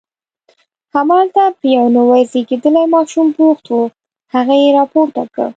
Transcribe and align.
همالته 0.95 1.43
په 1.57 1.65
یو 1.75 1.85
نوي 1.97 2.21
زیږېدلي 2.31 2.83
ماشوم 2.95 3.27
بوخت 3.37 3.65
و، 3.69 3.77
هغه 4.33 4.55
یې 4.63 4.69
راپورته 4.77 5.21
کړ. 5.33 5.49